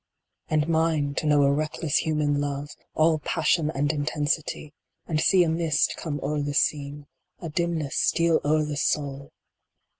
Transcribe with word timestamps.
And 0.47 0.67
mine 0.67 1.13
to 1.17 1.27
know 1.27 1.43
a 1.43 1.53
reckless 1.53 1.97
human 1.97 2.41
love, 2.41 2.71
all 2.95 3.19
passion 3.19 3.67
7 3.67 3.75
1 3.75 3.75
8 3.75 3.75
MY 3.75 3.75
HERITAGE. 3.85 3.91
and 3.93 4.07
intensity, 4.09 4.73
and 5.05 5.21
see 5.21 5.43
a 5.43 5.47
mist 5.49 5.93
come 5.95 6.19
o 6.23 6.31
er 6.31 6.41
the 6.41 6.55
scene, 6.55 7.05
a 7.39 7.49
dim 7.49 7.77
ness 7.77 7.97
steal 7.97 8.41
o 8.43 8.63
er 8.63 8.65
the 8.65 8.77
soul 8.77 9.31